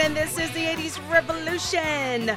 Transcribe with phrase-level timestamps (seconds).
[0.00, 2.34] And this is the 80s Revolution.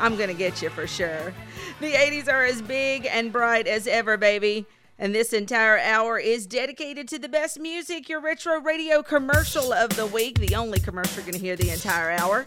[0.00, 1.32] I'm going to get you for sure.
[1.80, 4.66] The 80s are as big and bright as ever, baby.
[4.98, 9.94] And this entire hour is dedicated to the best music, your retro radio commercial of
[9.94, 12.44] the week, the only commercial you're going to hear the entire hour.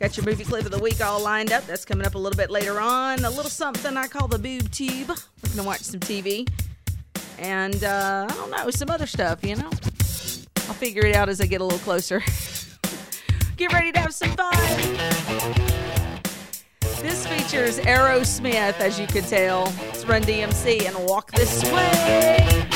[0.00, 1.66] Got your movie clip of the week all lined up.
[1.66, 3.24] That's coming up a little bit later on.
[3.24, 5.08] A little something I call the boob tube.
[5.08, 6.48] We're going to watch some TV.
[7.38, 9.68] And uh, I don't know, some other stuff, you know?
[9.68, 12.22] I'll figure it out as I get a little closer.
[13.56, 14.52] Get ready to have some fun.
[17.00, 19.72] This features Aerosmith, as you can tell.
[19.88, 22.66] It's Run DMC and Walk This Way.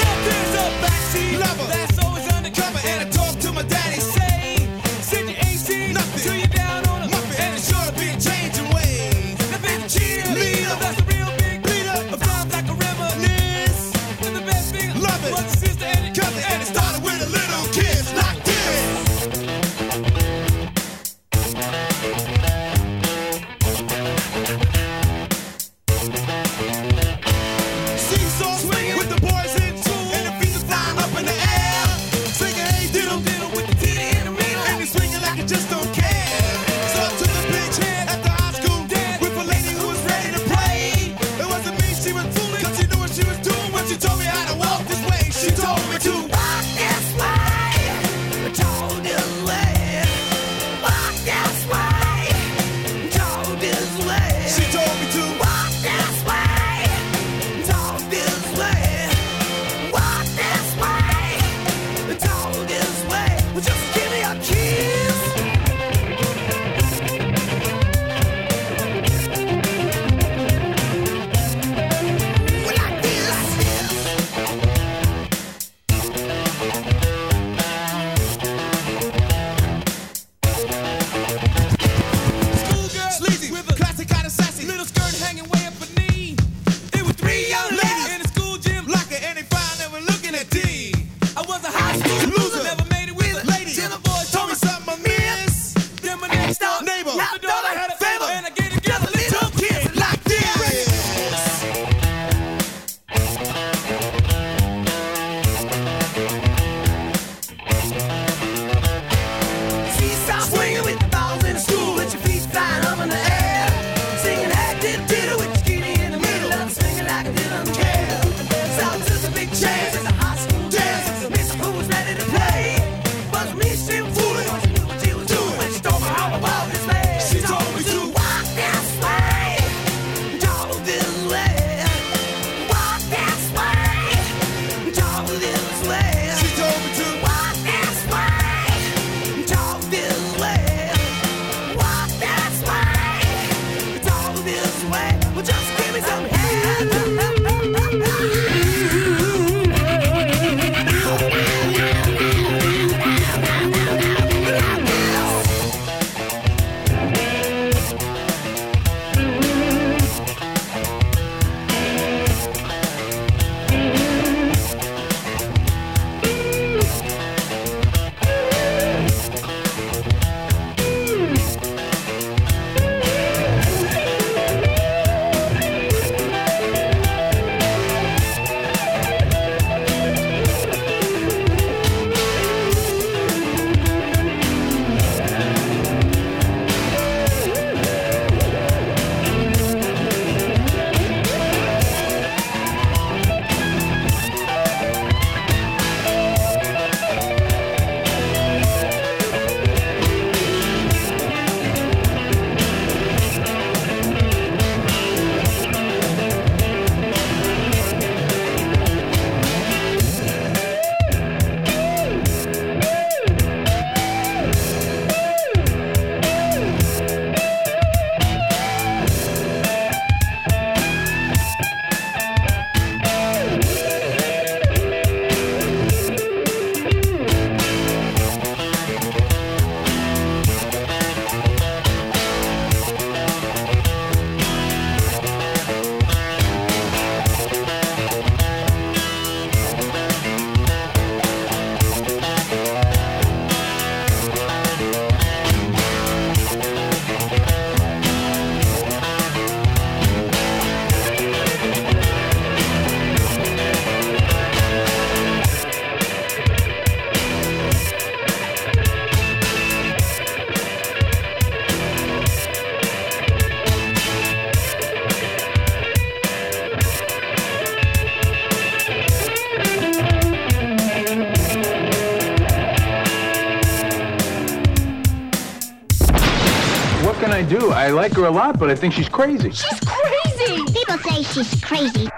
[277.90, 279.50] I like her a lot, but I think she's crazy.
[279.50, 280.62] She's crazy!
[280.72, 282.08] People say she's crazy.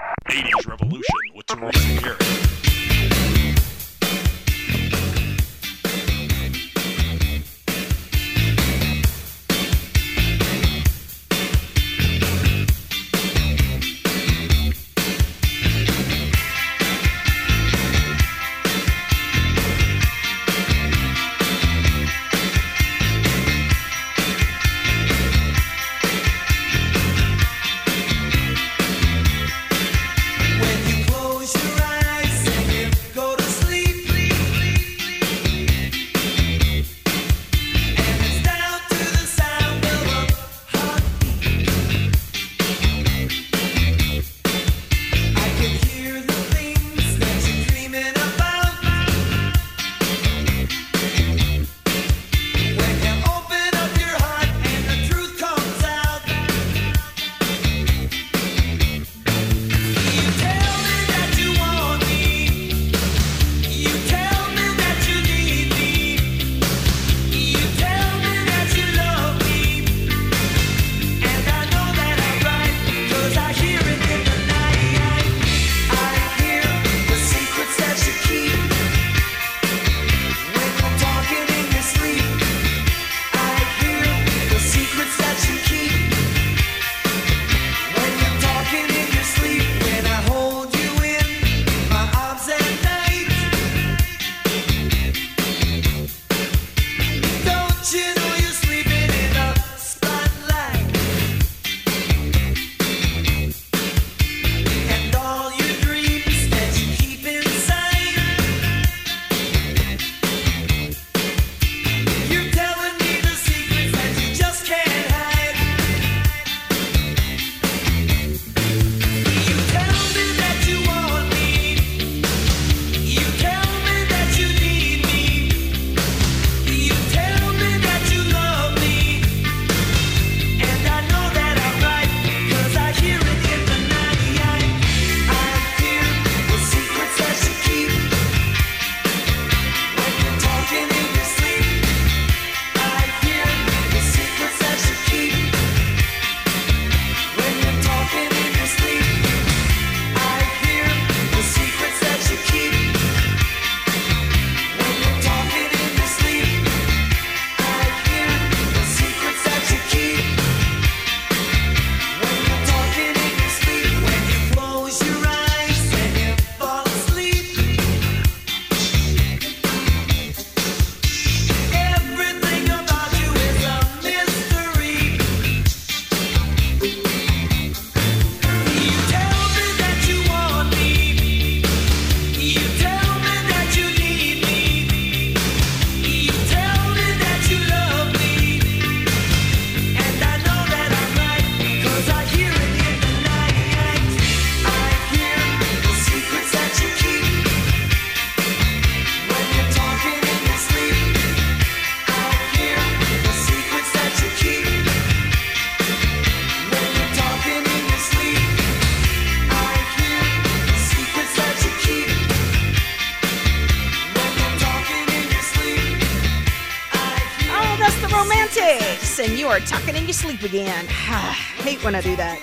[220.45, 220.85] again.
[220.87, 222.39] hate when I do that.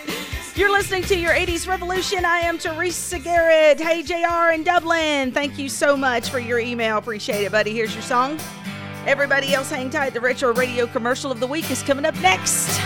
[0.56, 2.24] You're listening to your 80s revolution.
[2.24, 3.80] I am Teresa Garrett.
[3.80, 5.32] Hey, JR in Dublin.
[5.32, 6.98] Thank you so much for your email.
[6.98, 7.72] Appreciate it, buddy.
[7.72, 8.38] Here's your song.
[9.06, 10.12] Everybody else, hang tight.
[10.12, 12.79] The retro radio commercial of the week is coming up next.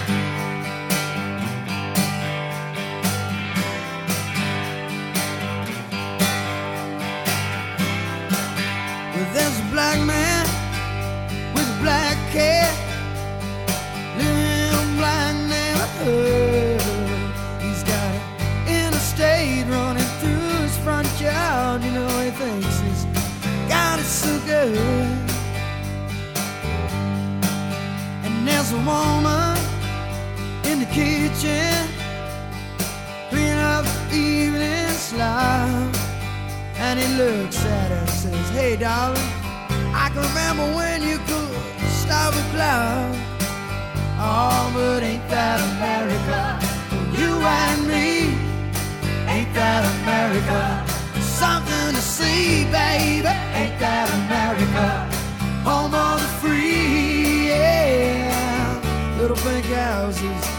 [59.44, 60.53] the gouses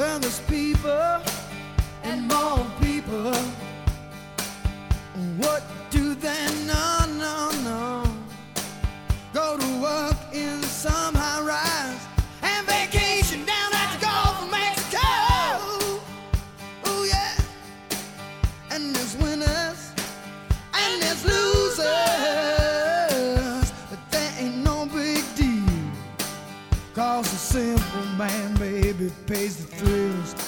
[0.00, 1.20] Well, there's people
[2.04, 3.34] and more people.
[5.36, 7.04] What do they know?
[7.18, 8.04] No, no.
[9.34, 12.00] Go to work in some high rise
[12.40, 15.06] and vacation down at the Gulf of Mexico.
[16.86, 17.36] Oh, yeah.
[18.70, 19.92] And there's winners
[20.80, 21.76] and there's losers.
[23.90, 25.92] But that ain't no big deal.
[26.94, 28.54] Cause a simple man
[29.00, 30.39] baby pays the thrills.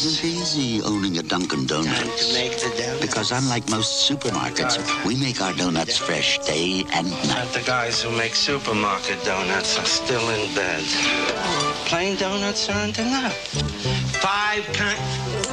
[0.00, 0.24] Donuts.
[0.24, 2.32] It isn't easy owning a Dunkin' Donuts.
[2.32, 3.00] donuts.
[3.00, 7.48] Because unlike most supermarkets, we make our donuts fresh day and night.
[7.52, 10.84] But the guys who make supermarket donuts are still in bed.
[11.86, 13.36] Plain donuts aren't enough.
[14.20, 14.98] Five kind.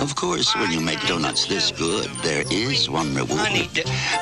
[0.01, 3.49] Of course, when you make donuts this good, there is one reward.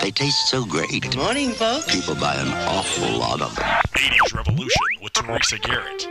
[0.02, 1.02] They taste so great.
[1.02, 1.94] Good morning, folks.
[1.94, 3.66] People buy an awful lot of them.
[3.96, 6.08] 80s Revolution with Teresa Garrett.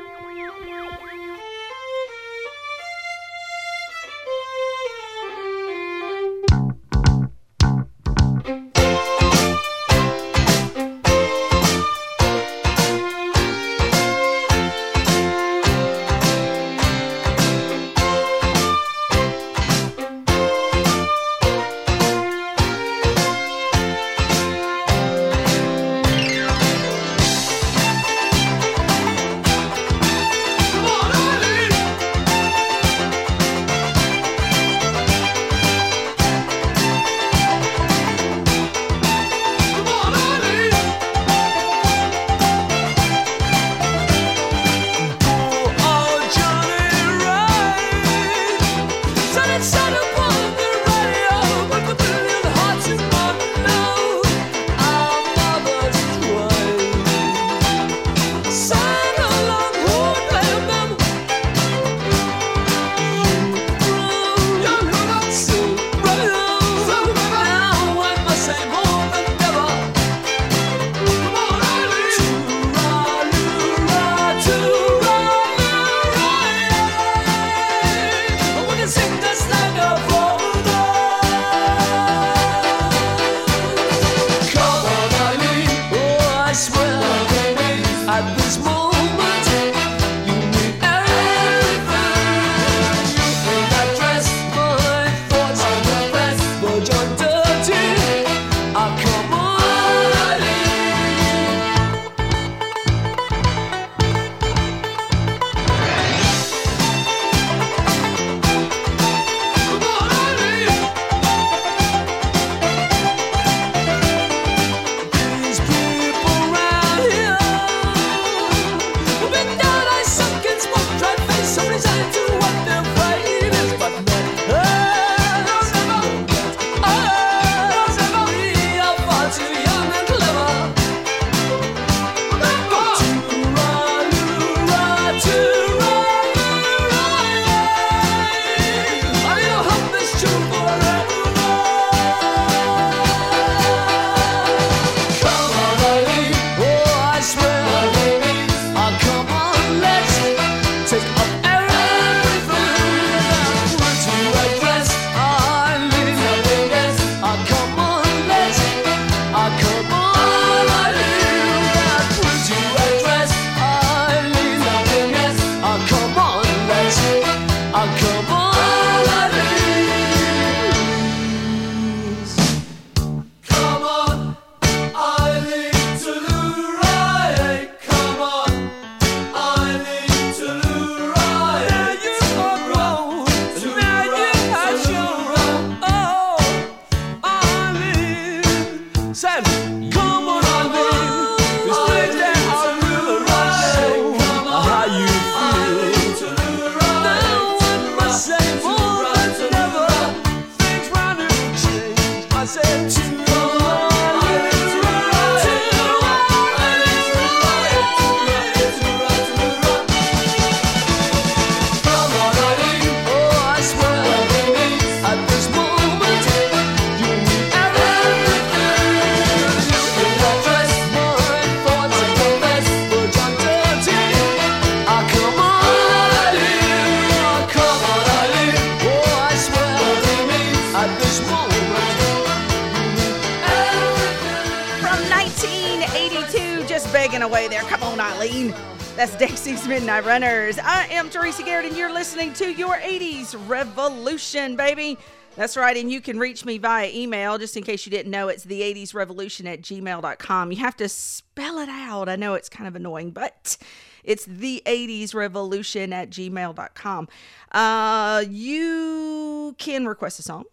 [237.34, 237.62] There.
[237.62, 238.54] Come on, Eileen.
[238.94, 240.56] That's Dexys Midnight Runners.
[240.56, 244.96] I am Teresa Garrett, and you're listening to your 80s Revolution, baby.
[245.34, 248.28] That's right, and you can reach me via email, just in case you didn't know,
[248.28, 250.52] it's the 80s Revolution at gmail.com.
[250.52, 252.08] You have to spell it out.
[252.08, 253.56] I know it's kind of annoying, but
[254.04, 257.08] it's the 80s Revolution at gmail.com.
[257.50, 260.44] Uh, you can request a song.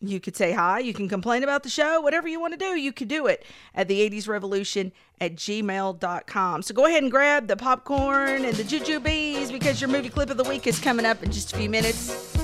[0.00, 0.78] You could say hi.
[0.78, 2.00] You can complain about the show.
[2.00, 6.62] Whatever you want to do, you could do it at the 80s Revolution at gmail.com.
[6.62, 10.36] So go ahead and grab the popcorn and the jujubes because your movie clip of
[10.36, 12.36] the week is coming up in just a few minutes.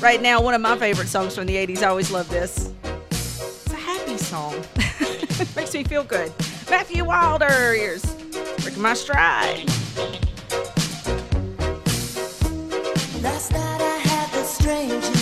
[0.00, 1.82] Right now, one of my favorite songs from the 80s.
[1.82, 2.72] I always love this.
[3.10, 4.54] It's a happy song.
[5.56, 6.32] Makes me feel good.
[6.70, 8.04] Matthew Wilder, here's
[8.62, 9.68] Breaking My Stride.
[13.22, 15.21] Last night I had the strangest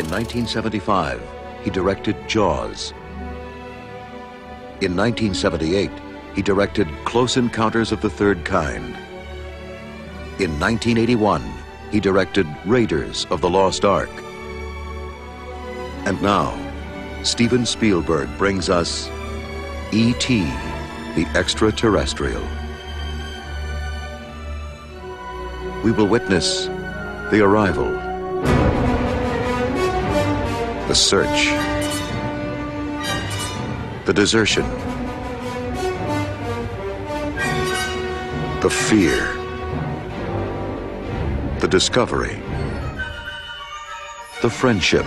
[0.00, 1.20] In 1975,
[1.62, 2.94] he directed Jaws.
[4.80, 5.90] In 1978,
[6.34, 8.96] he directed Close Encounters of the Third Kind.
[10.38, 11.42] In 1981,
[11.90, 14.08] he directed Raiders of the Lost Ark.
[16.06, 16.48] And now,
[17.22, 19.06] Steven Spielberg brings us
[19.92, 20.44] E.T.,
[21.14, 22.42] the Extraterrestrial.
[25.84, 26.68] We will witness
[27.30, 28.09] the arrival
[30.90, 31.46] the search,
[34.06, 34.64] the desertion,
[38.60, 39.32] the fear,
[41.60, 42.42] the discovery,
[44.42, 45.06] the friendship,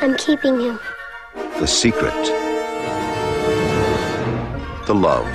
[0.00, 0.78] I'm keeping him.
[1.58, 2.14] the secret,
[4.86, 5.26] the love,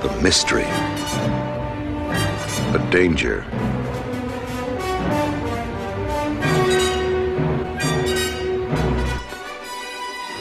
[0.00, 0.70] the mystery,
[2.72, 3.44] the danger.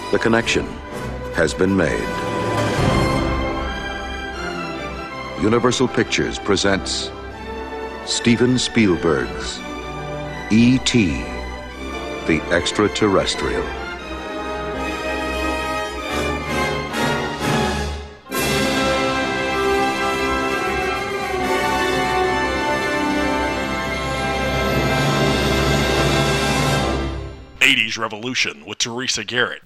[0.10, 0.66] The connection
[1.36, 2.00] has been made.
[5.44, 7.12] Universal Pictures presents
[8.06, 9.60] Steven Spielberg's
[10.50, 11.08] E.T.
[12.26, 13.87] the Extraterrestrial.
[28.18, 29.62] Revolution with Teresa Garrett.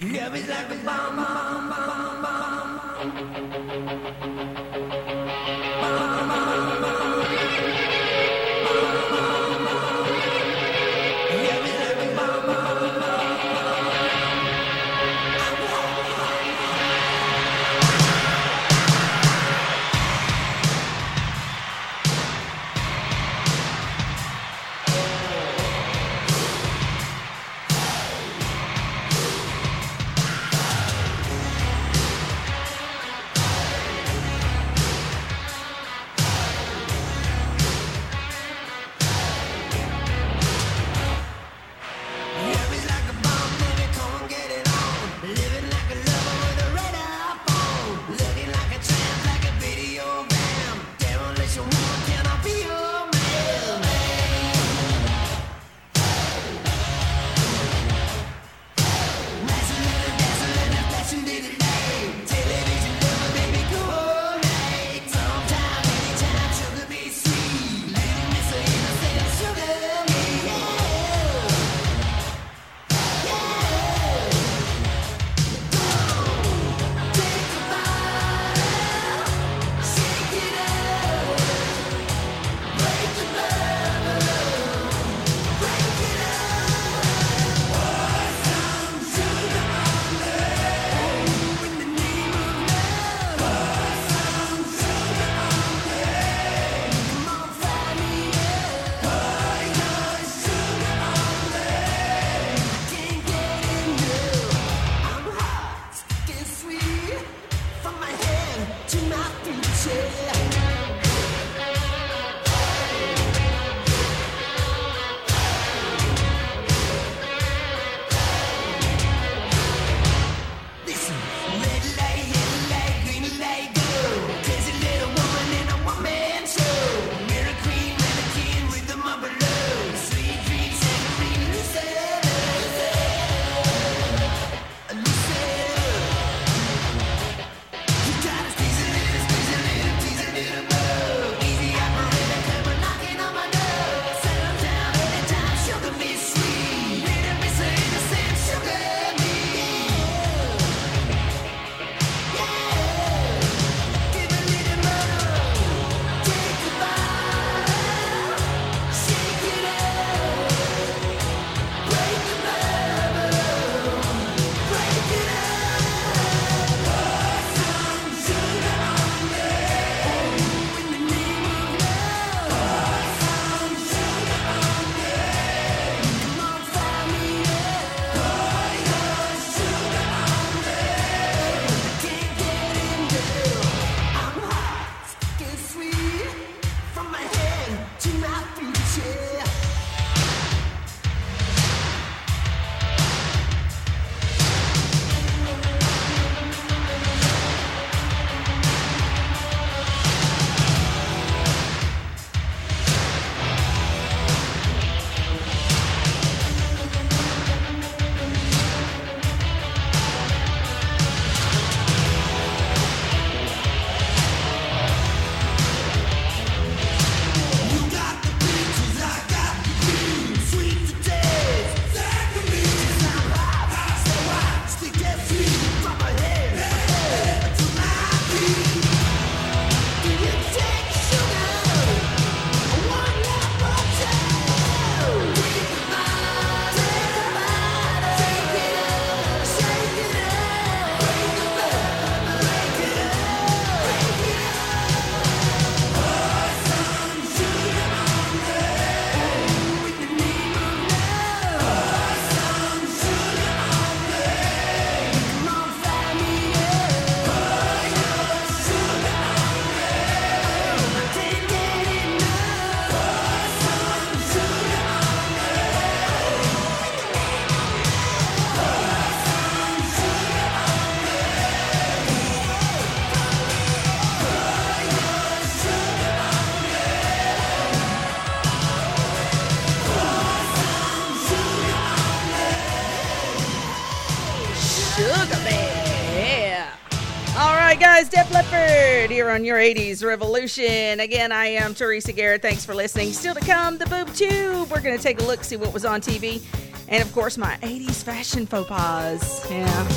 [289.31, 290.99] On your 80s Revolution.
[290.99, 292.41] Again, I am Teresa Garrett.
[292.41, 293.13] Thanks for listening.
[293.13, 294.69] Still to come, the Boob Tube.
[294.69, 296.41] We're going to take a look, see what was on TV
[296.87, 299.49] And of course, my 80s fashion faux pas.
[299.49, 299.87] Yeah.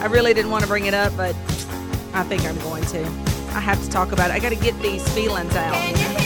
[0.00, 1.34] I really didn't want to bring it up, but
[2.14, 3.04] I think I'm going to.
[3.54, 4.34] I have to talk about it.
[4.34, 6.25] I got to get these feelings out.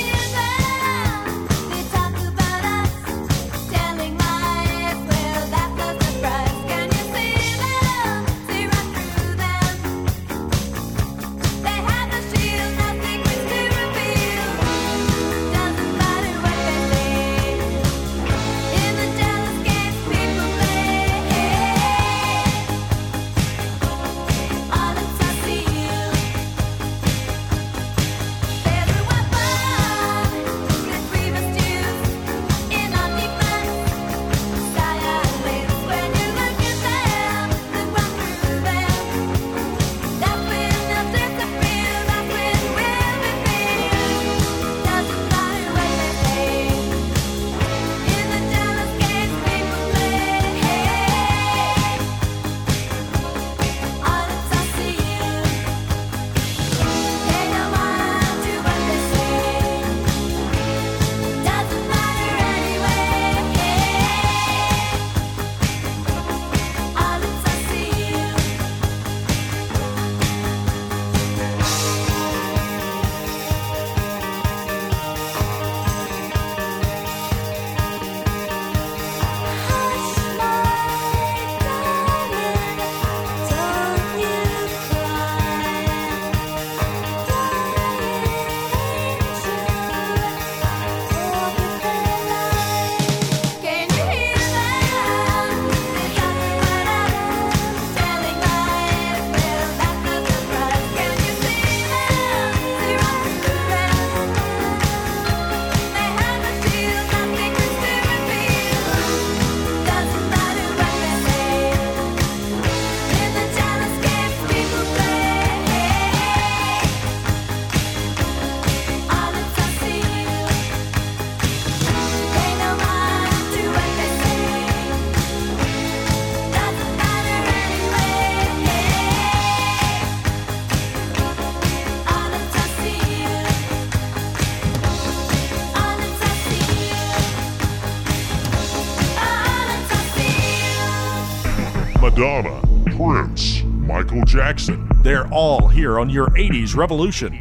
[145.11, 147.33] They're all here on your 80s Revolution.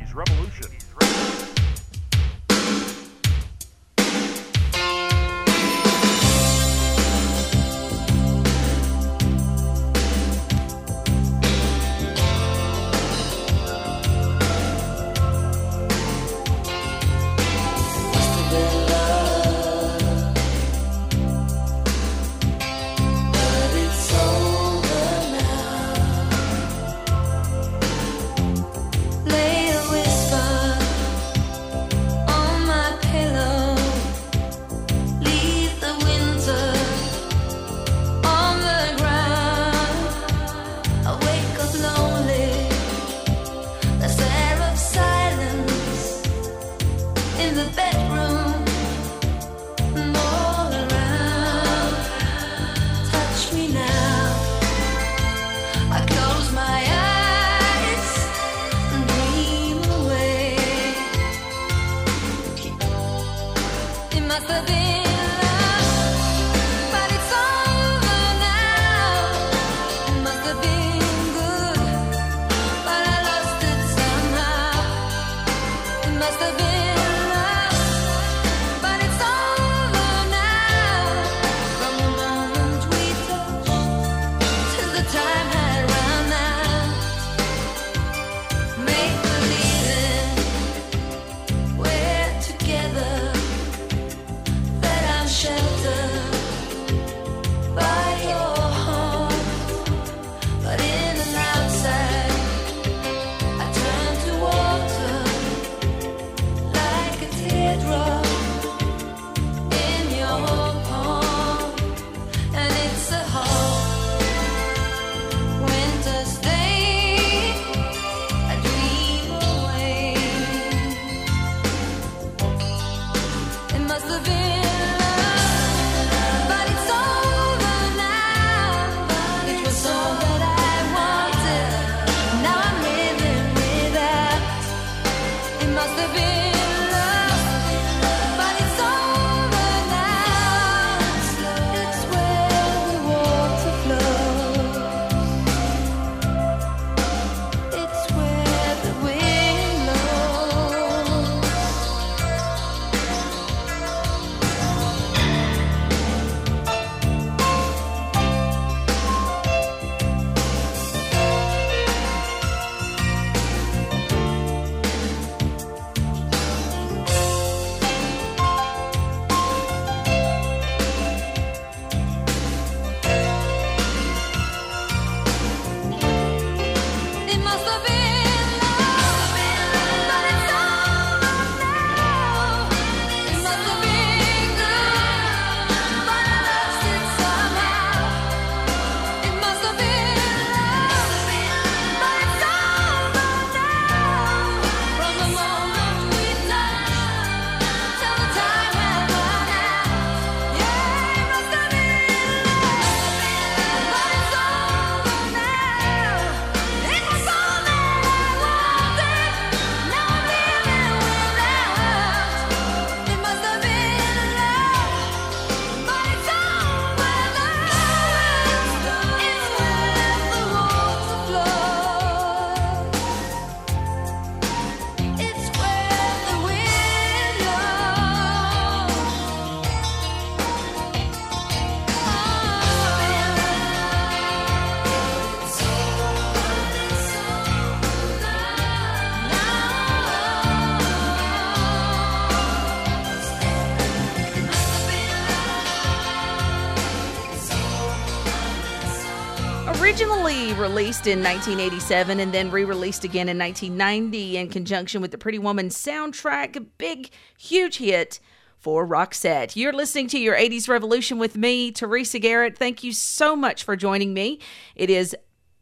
[251.06, 255.40] released in 1987 and then re released again in 1990 in conjunction with the Pretty
[255.40, 256.58] Woman soundtrack.
[256.58, 258.20] A big, huge hit
[258.58, 259.56] for Roxette.
[259.56, 262.58] You're listening to your 80s Revolution with me, Teresa Garrett.
[262.58, 264.40] Thank you so much for joining me.
[264.76, 265.16] It is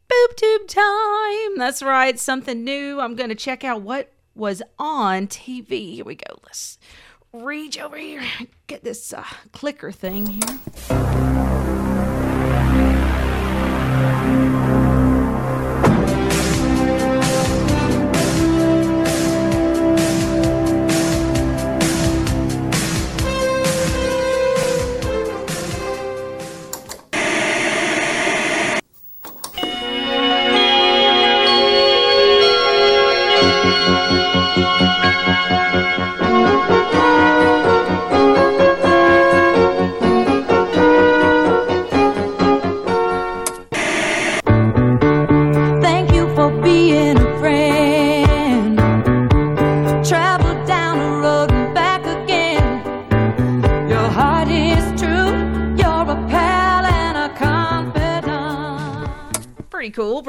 [0.08, 1.58] boob tube time.
[1.58, 3.00] That's right, something new.
[3.00, 5.96] I'm going to check out what was on TV.
[5.96, 6.40] Here we go.
[6.46, 6.80] Let's
[7.32, 8.24] reach over here.
[8.66, 11.87] Get this uh, clicker thing here.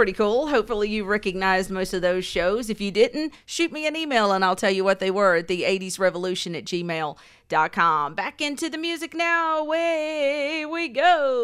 [0.08, 0.48] pretty cool.
[0.48, 2.70] Hopefully, you recognized most of those shows.
[2.70, 5.48] If you didn't, shoot me an email and I'll tell you what they were at
[5.48, 8.14] the 80s revolution at gmail.com.
[8.14, 9.58] Back into the music now.
[9.58, 11.42] Away we go.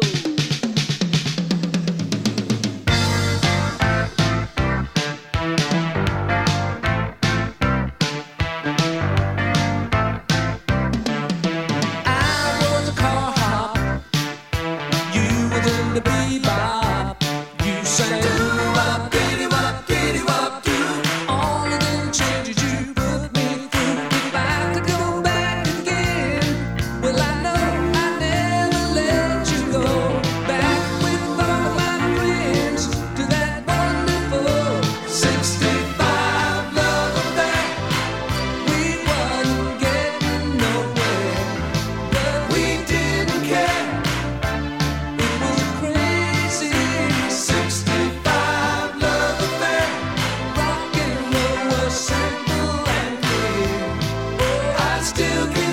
[55.05, 55.64] still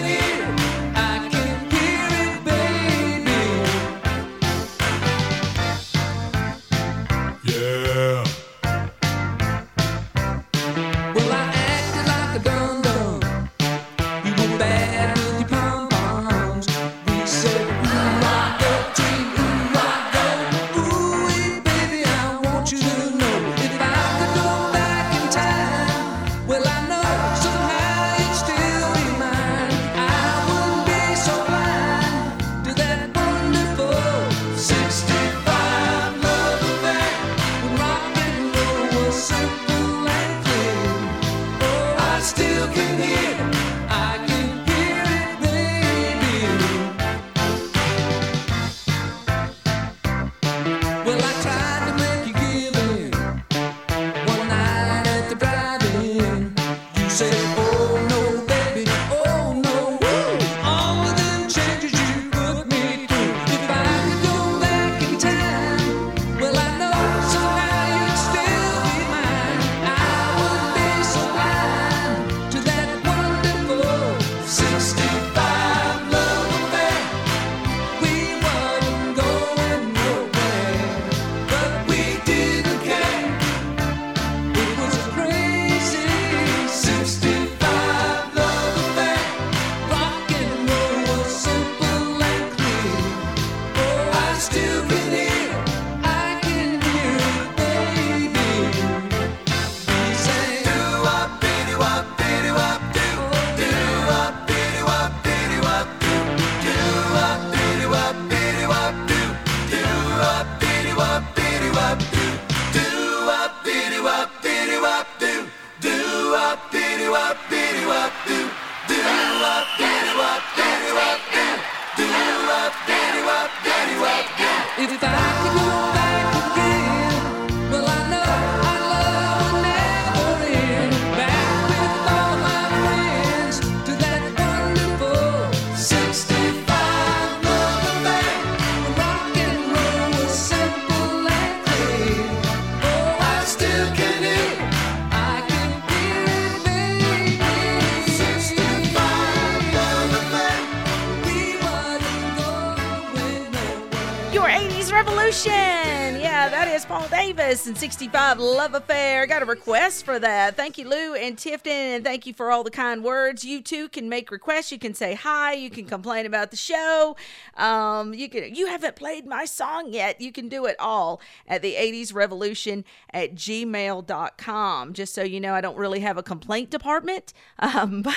[157.65, 159.25] And 65 Love Affair.
[159.27, 160.57] Got a request for that.
[160.57, 163.45] Thank you, Lou and Tifton, and thank you for all the kind words.
[163.45, 164.73] You too can make requests.
[164.73, 165.53] You can say hi.
[165.53, 167.15] You can complain about the show.
[167.57, 168.53] Um, you can.
[168.53, 170.21] You haven't played my song yet.
[170.21, 174.93] You can do it all at the 80s Revolution at gmail.com.
[174.93, 177.33] Just so you know, I don't really have a complaint department.
[177.63, 178.17] Um, but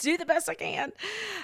[0.00, 0.92] Do the best I can.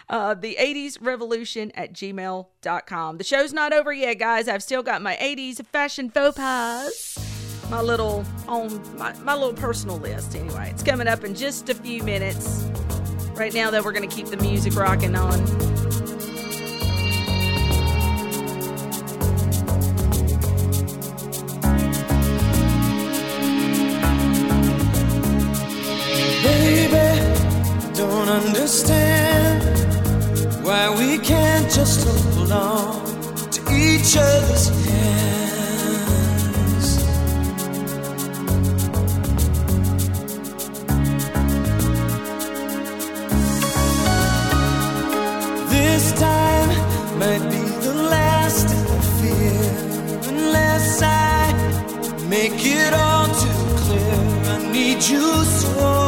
[0.09, 3.19] Uh, the 80s revolution at gmail.com.
[3.19, 4.49] The show's not over yet, guys.
[4.49, 7.67] I've still got my 80s fashion faux pas.
[7.71, 10.35] My little on my, my little personal list.
[10.35, 12.69] Anyway, it's coming up in just a few minutes.
[13.35, 15.39] Right now, though, we're to keep the music rocking on.
[28.31, 29.61] Understand
[30.65, 33.05] why we can't just hold on
[33.51, 35.71] to each other's hands.
[45.71, 46.69] This time
[47.19, 49.63] might be the last I fear,
[50.33, 51.53] unless I
[52.29, 54.15] make it all too clear.
[54.55, 56.00] I need you so.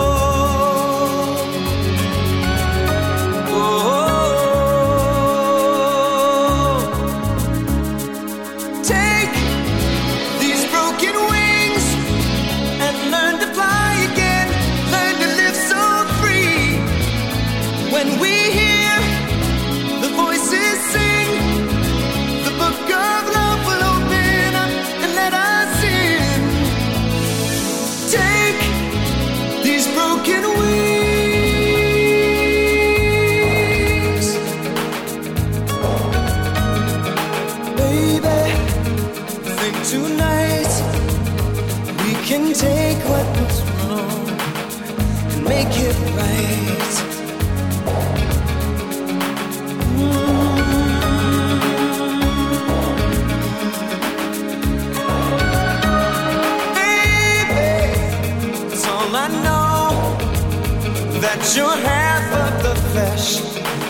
[61.54, 63.40] You're half of the flesh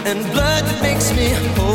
[0.05, 1.72] and blood that makes me whole.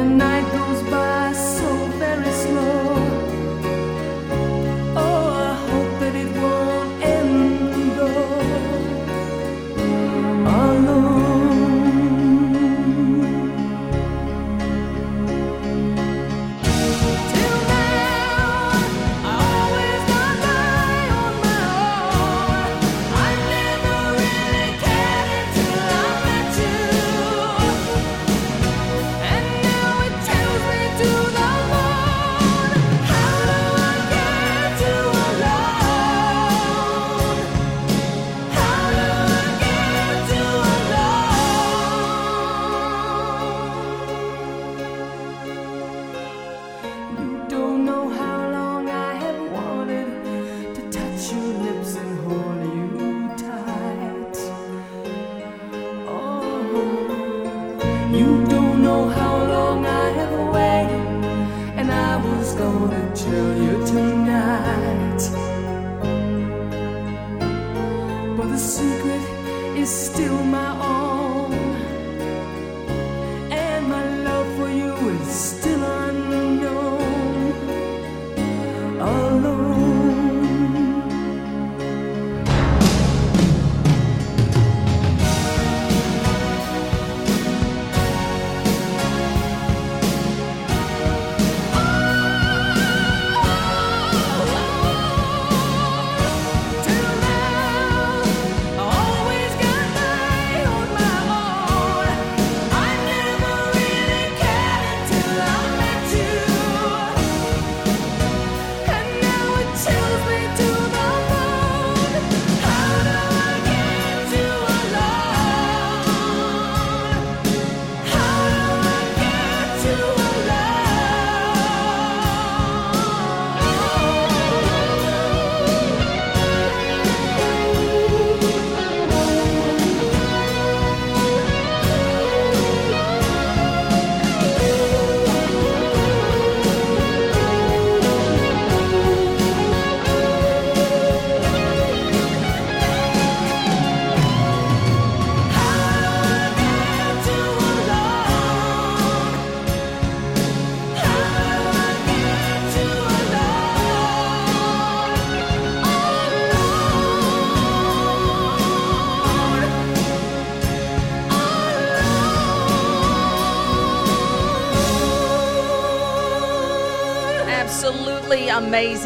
[0.00, 0.29] The night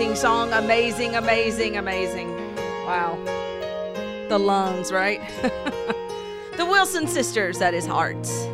[0.05, 0.53] amazing song.
[0.53, 2.29] Amazing, amazing, amazing.
[2.85, 3.19] Wow.
[4.29, 5.19] The lungs, right?
[6.59, 8.45] the Wilson sisters, that is Hearts.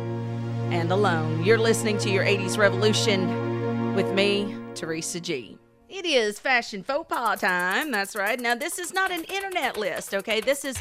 [0.71, 1.43] And Alone.
[1.43, 5.57] You're listening to your 80s Revolution with me, Teresa G.
[5.89, 7.91] It is fashion faux pas time.
[7.91, 8.39] That's right.
[8.39, 10.39] Now, this is not an internet list, okay?
[10.39, 10.77] This is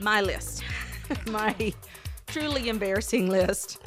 [0.00, 0.64] my list.
[1.28, 1.72] my
[2.26, 3.79] truly embarrassing list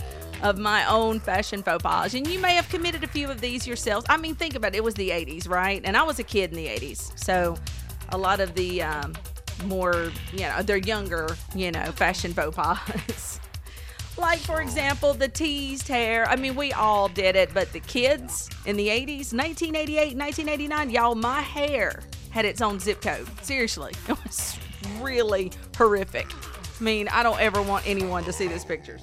[0.43, 2.13] of my own fashion faux pas.
[2.13, 4.05] And you may have committed a few of these yourselves.
[4.09, 4.77] I mean, think about it.
[4.77, 5.81] It was the 80s, right?
[5.83, 7.17] And I was a kid in the 80s.
[7.17, 7.55] So
[8.09, 9.13] a lot of the um,
[9.65, 13.39] more, you know, they're younger, you know, fashion faux pas.
[14.17, 16.27] like, for example, the teased hair.
[16.27, 21.15] I mean, we all did it, but the kids in the 80s, 1988, 1989, y'all,
[21.15, 23.27] my hair had its own zip code.
[23.41, 23.93] Seriously.
[24.09, 24.59] It was
[24.99, 26.27] really horrific.
[26.29, 29.01] I mean, I don't ever want anyone to see these pictures.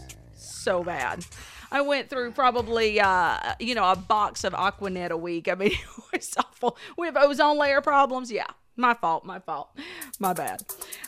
[0.61, 1.25] So bad.
[1.73, 5.49] I went through probably, uh, you know, a box of Aquanet a week.
[5.49, 5.73] I mean,
[6.13, 6.77] it was awful.
[6.99, 8.31] We have ozone layer problems.
[8.31, 8.47] Yeah,
[8.77, 9.71] my fault, my fault,
[10.19, 10.63] my bad.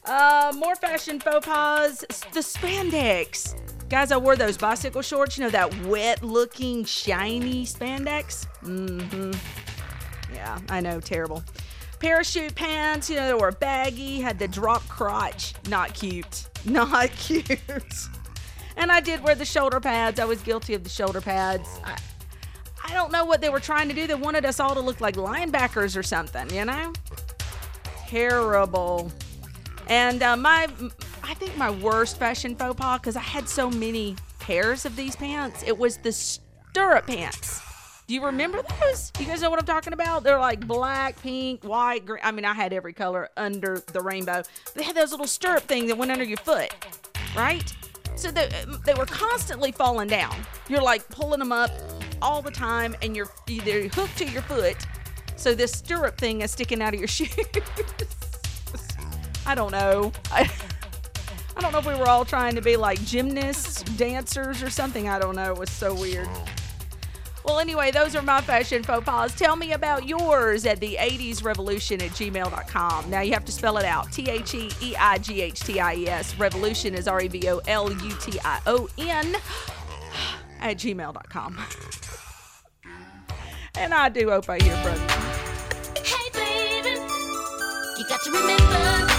[0.06, 1.98] Uh, more fashion faux pas.
[2.32, 3.54] The spandex.
[3.90, 5.36] Guys, I wore those bicycle shorts.
[5.36, 8.46] You know, that wet looking, shiny spandex?
[8.62, 10.34] Mm hmm.
[10.34, 11.44] Yeah, I know, terrible.
[11.98, 15.52] Parachute pants, you know, they were baggy, had the drop crotch.
[15.68, 16.46] Not cute.
[16.64, 17.60] Not cute.
[18.76, 20.18] And I did wear the shoulder pads.
[20.18, 21.68] I was guilty of the shoulder pads.
[21.84, 21.96] I,
[22.84, 24.06] I don't know what they were trying to do.
[24.06, 26.92] They wanted us all to look like linebackers or something, you know?
[28.06, 29.10] Terrible.
[29.88, 30.68] And uh, my,
[31.22, 35.16] I think my worst fashion faux pas, because I had so many pairs of these
[35.16, 37.60] pants, it was the stirrup pants.
[38.08, 39.12] Do you remember those?
[39.18, 40.24] You guys know what I'm talking about?
[40.24, 42.20] They're like black, pink, white, green.
[42.22, 44.42] I mean, I had every color under the rainbow.
[44.74, 46.74] They had those little stirrup thing that went under your foot,
[47.36, 47.74] right?
[48.14, 48.48] So they,
[48.84, 50.34] they were constantly falling down.
[50.68, 51.70] You're like pulling them up
[52.20, 54.76] all the time, and you're either hooked to your foot,
[55.36, 57.34] so this stirrup thing is sticking out of your shoes.
[59.44, 60.12] I don't know.
[60.30, 60.48] I,
[61.56, 65.08] I don't know if we were all trying to be like gymnasts, dancers, or something.
[65.08, 65.52] I don't know.
[65.52, 66.28] It was so weird.
[67.44, 69.34] Well, anyway, those are my fashion faux pas.
[69.34, 73.10] Tell me about yours at the 80s revolution at gmail.com.
[73.10, 75.80] Now you have to spell it out T H E E I G H T
[75.80, 76.38] I E S.
[76.38, 79.34] Revolution is R E V O L U T I O N
[80.60, 81.58] at gmail.com.
[83.74, 86.04] And I do hope I hear from you.
[86.04, 87.00] Hey, baby,
[87.98, 89.11] you got to remember.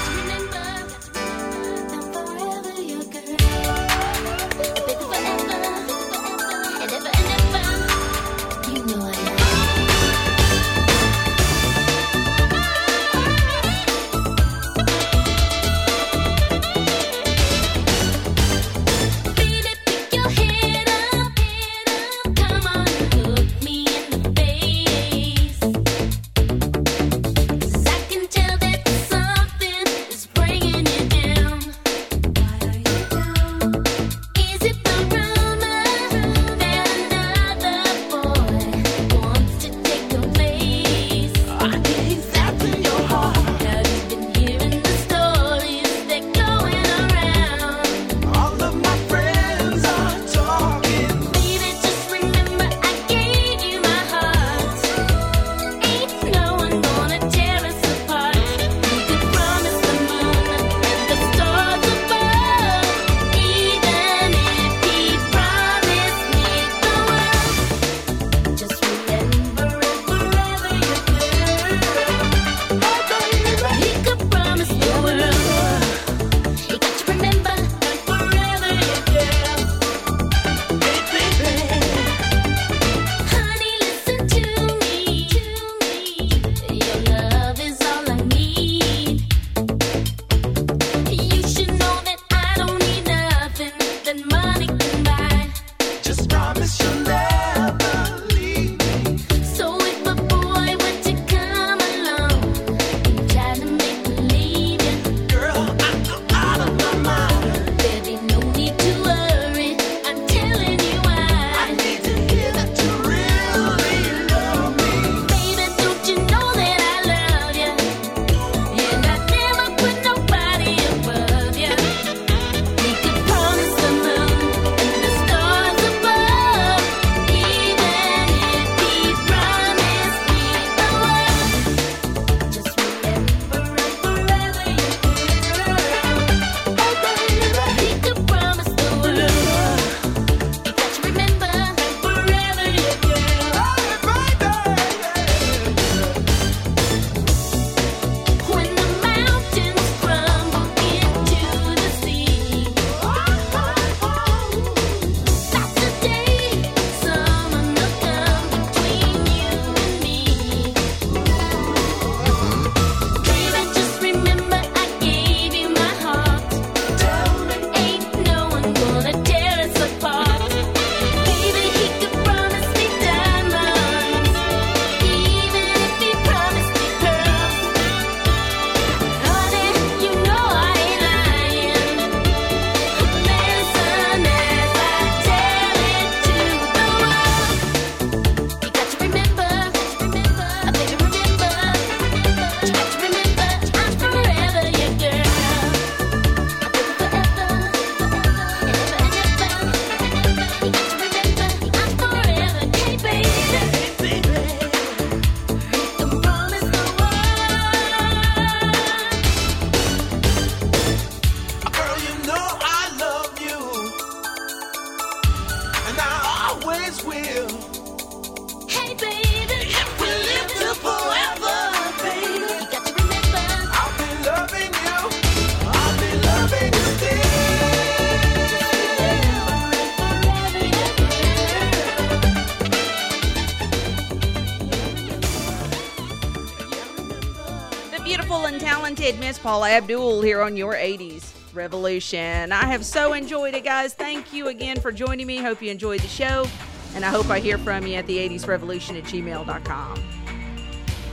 [239.43, 242.53] Paula Abdul here on your 80s Revolution.
[242.53, 243.93] I have so enjoyed it, guys.
[243.93, 245.35] Thank you again for joining me.
[245.35, 246.47] Hope you enjoyed the show,
[246.95, 250.03] and I hope I hear from you at the 80s Revolution at gmail.com.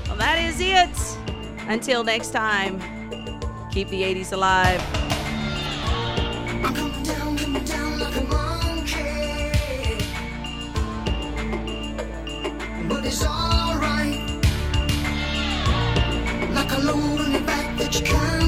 [0.07, 1.19] Well, that is it.
[1.67, 2.79] Until next time,
[3.73, 4.81] keep the 80s alive.
[17.93, 18.40] You you got.